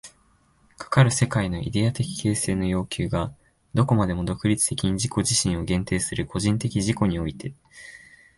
[0.79, 3.31] かかる世界のイデヤ的形成の要求が
[3.75, 7.53] どこまでも独立的に自己自身を限定する個人的自己において、